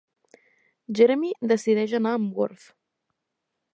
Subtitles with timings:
[0.99, 2.67] Jeremy decideix anar amb Worf.